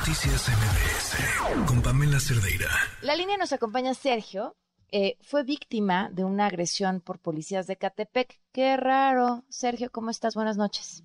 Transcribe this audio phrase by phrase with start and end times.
[0.00, 2.70] Noticias MBS con Pamela Cerdeira.
[3.02, 4.56] La línea nos acompaña Sergio.
[4.90, 8.40] Eh, fue víctima de una agresión por policías de Catepec.
[8.50, 9.42] Qué raro.
[9.50, 10.34] Sergio, ¿cómo estás?
[10.34, 11.04] Buenas noches.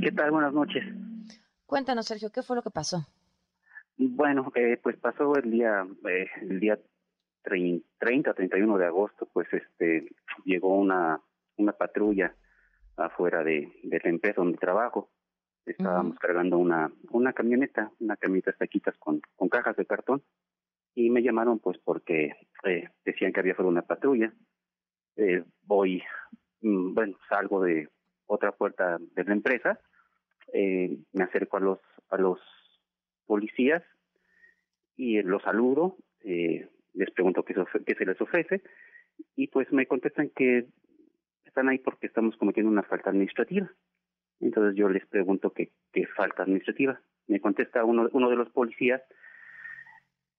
[0.00, 0.30] ¿Qué tal?
[0.30, 0.82] Buenas noches.
[1.66, 3.06] Cuéntanos, Sergio, ¿qué fue lo que pasó?
[3.98, 6.78] Bueno, eh, pues pasó el día, eh, el día
[7.42, 10.08] 30, 31 de agosto, pues este
[10.46, 11.20] llegó una,
[11.58, 12.34] una patrulla
[12.96, 15.10] afuera de, de la empresa donde trabajo
[15.66, 20.22] estábamos cargando una una camioneta, una camioneta taquitas con, con cajas de cartón.
[20.94, 22.34] Y me llamaron pues porque
[22.64, 24.32] eh, decían que había fuera una patrulla.
[25.16, 26.02] Eh, voy,
[26.60, 27.88] mm, bueno, salgo de
[28.26, 29.80] otra puerta de la empresa,
[30.52, 31.78] eh, me acerco a los
[32.10, 32.38] a los
[33.26, 33.82] policías
[34.96, 37.54] y los saludo, eh, les pregunto qué,
[37.86, 38.62] qué se les ofrece.
[39.36, 40.66] Y pues me contestan que
[41.44, 43.70] están ahí porque estamos cometiendo una falta administrativa.
[44.42, 47.00] Entonces yo les pregunto qué, qué falta administrativa.
[47.28, 49.00] Me contesta uno, uno de los policías,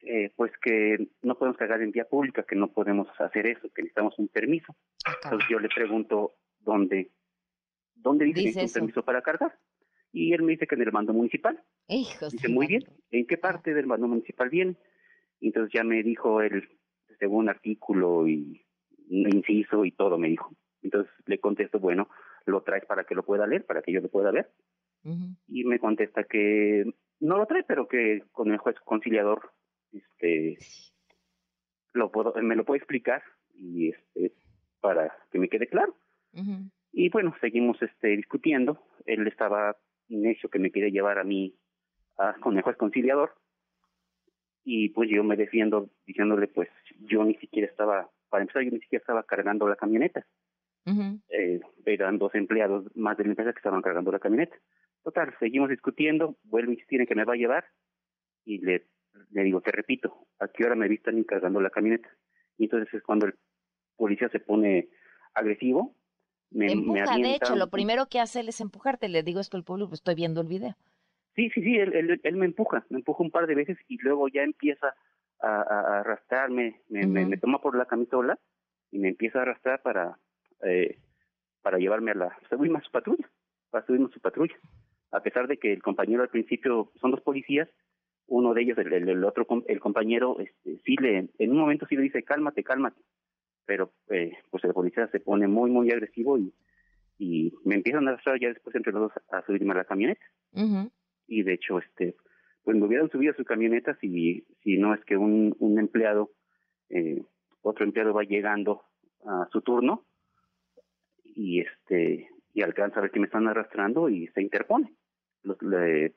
[0.02, 3.82] eh, pues que no podemos cargar en vía pública, que no podemos hacer eso, que
[3.82, 4.76] necesitamos un permiso.
[5.24, 7.12] Entonces yo le pregunto dónde,
[7.96, 9.58] dónde dice, un permiso para cargar.
[10.12, 11.60] Y él me dice que en el mando municipal.
[11.88, 14.76] dice, muy bien, ¿en qué parte del mando municipal viene?
[15.40, 16.70] Y entonces ya me dijo él,
[17.20, 18.62] según artículo y
[19.10, 20.54] inciso y todo, me dijo.
[20.82, 22.10] Entonces le contesto, bueno,
[22.94, 24.52] para que lo pueda leer, para que yo lo pueda ver.
[25.48, 26.86] Y me contesta que
[27.20, 29.52] no lo trae, pero que con el juez conciliador
[29.92, 30.60] este
[31.94, 33.24] lo puedo me lo puede explicar
[33.56, 34.32] y este
[34.80, 35.98] para que me quede claro.
[36.92, 38.80] Y bueno, seguimos este discutiendo.
[39.08, 39.76] Él estaba
[40.08, 41.56] necio que me quiere llevar a mí
[42.20, 43.34] a, con el juez conciliador
[44.64, 48.82] y pues yo me defiendo diciéndole pues yo ni siquiera estaba para empezar yo ni
[48.82, 50.28] siquiera estaba cargando la camioneta
[50.86, 54.56] eh, eran dos empleados más de la empresa que estaban cargando la camioneta.
[55.04, 57.66] Total, seguimos discutiendo, vuelve a insistir en que me va a llevar
[58.46, 58.86] y le,
[59.32, 62.10] le digo, te repito, ¿a qué hora me viste cargando la camioneta?
[62.58, 63.36] Y entonces es cuando el
[63.96, 64.90] policía se pone
[65.34, 65.96] agresivo.
[66.52, 69.10] Me, Empuja, de hecho, lo primero que hace él es empujarte.
[69.10, 70.76] Le digo esto al público, estoy viendo el video.
[71.36, 74.28] Sí, sí, sí, él, él, me empuja, me empuja un par de veces y luego
[74.28, 74.94] ya empieza
[75.40, 78.38] a, a, arrastrarme, me, me, toma por la camisola
[78.92, 80.20] y me empieza a arrastrar para,
[80.64, 80.98] eh,
[81.62, 83.30] para llevarme a la subirme a su patrulla,
[83.70, 84.56] para subirme a su patrulla.
[85.12, 87.70] A pesar de que el compañero al principio son dos policías,
[88.28, 91.96] uno de ellos, el, el, otro, el compañero, este, sí le, en un momento sí
[91.96, 93.02] le dice cálmate, cálmate,
[93.66, 96.54] pero eh, pues el policía se pone muy, muy agresivo y,
[97.18, 100.26] y me empiezan a arrastrar ya después entre los dos a subirme a la camioneta.
[101.28, 102.16] Y de hecho, este,
[102.64, 106.32] pues me hubieran subido a su camioneta si, si no es que un, un empleado,
[106.90, 107.22] eh,
[107.62, 108.84] otro empleado va llegando
[109.26, 110.06] a su turno
[111.36, 114.94] y este y alcanza a ver que me están arrastrando y se interpone.
[115.42, 116.14] Los, le,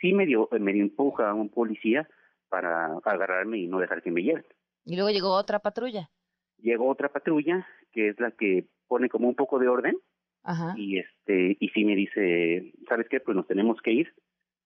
[0.00, 2.08] sí medio, medio empuja a un policía
[2.48, 4.44] para agarrarme y no dejar que me lleven.
[4.84, 6.10] Y luego llegó otra patrulla.
[6.58, 9.96] Llegó otra patrulla que es la que pone como un poco de orden
[10.42, 10.74] Ajá.
[10.76, 13.20] y este y sí me dice, ¿sabes qué?
[13.20, 14.14] Pues nos tenemos que ir,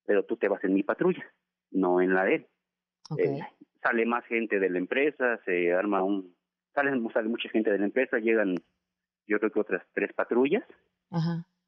[0.06, 1.25] pero tú te vas en mi patrulla,
[1.71, 2.47] no en la de él.
[3.19, 3.41] Eh,
[3.82, 6.34] sale más gente de la empresa, se arma un
[6.75, 8.56] sale, sale mucha gente de la empresa, llegan
[9.27, 10.65] yo creo que otras tres patrullas.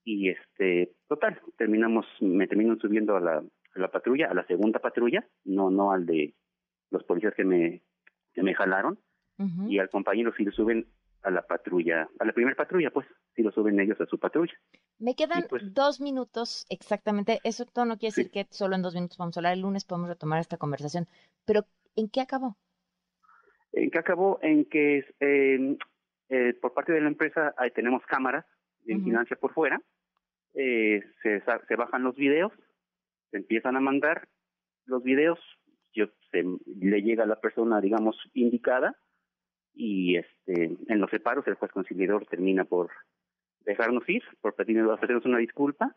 [0.05, 4.79] Y este, total, terminamos, me terminan subiendo a la, a la patrulla, a la segunda
[4.79, 6.35] patrulla, no, no al de
[6.91, 7.83] los policías que me,
[8.33, 8.99] que me jalaron.
[9.69, 10.87] Y al compañero sí lo suben
[11.23, 14.55] a la patrulla, a la primera patrulla, pues, sí lo suben ellos a su patrulla.
[14.99, 17.41] Me quedan pues dos minutos exactamente.
[17.45, 19.53] Eso todo no quiere decir que solo en dos minutos vamos a hablar.
[19.53, 21.07] El lunes podemos retomar esta conversación.
[21.45, 22.57] Pero, ¿en qué acabó?
[23.73, 24.39] ¿En qué acabó?
[24.41, 25.77] En que eh,
[26.29, 28.45] eh, por parte de la empresa ahí tenemos cámaras
[28.85, 29.81] de vigilancia por fuera,
[30.55, 32.53] eh, se, se bajan los videos,
[33.31, 34.29] se empiezan a mandar
[34.87, 35.39] los videos,
[35.93, 38.97] yo, se, le llega a la persona, digamos, indicada,
[39.75, 42.91] y este en los separos el juez conciliador termina por
[43.61, 45.95] dejarnos ir, por pedirnos, una disculpa,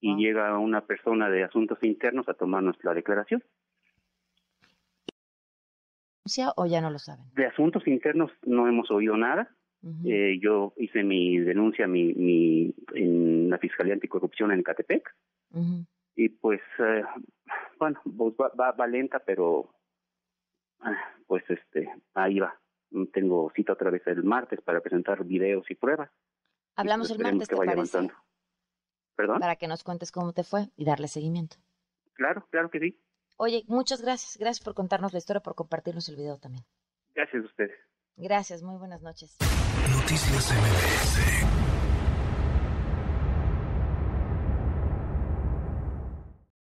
[0.00, 3.44] y llega una persona de asuntos internos a tomarnos la declaración.
[6.56, 7.26] ¿O ya no lo saben?
[7.34, 9.54] De asuntos internos no hemos oído nada
[10.04, 15.14] eh, yo hice mi denuncia mi, mi, en la Fiscalía Anticorrupción en Catepec.
[16.16, 17.02] Y pues, eh,
[17.78, 19.72] bueno, pues va, va, lenta, pero
[20.80, 20.96] ah,
[21.26, 22.60] pues este, ahí va.
[23.12, 26.10] Tengo cita otra vez el martes para presentar videos y pruebas.
[26.76, 28.10] Hablamos pues el martes, ¿te parece?
[29.16, 29.40] ¿Perdón?
[29.40, 31.56] Para que nos cuentes cómo te fue y darle seguimiento.
[32.14, 33.00] Claro, claro que sí.
[33.36, 34.36] Oye, muchas gracias.
[34.38, 36.64] Gracias por contarnos la historia, por compartirnos el video también.
[37.14, 37.89] Gracias a ustedes.
[38.20, 39.36] Gracias, muy buenas noches.
[39.90, 40.52] Noticias